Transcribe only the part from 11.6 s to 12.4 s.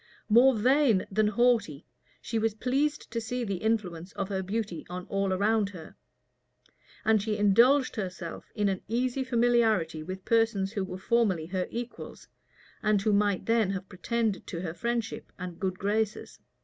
equals,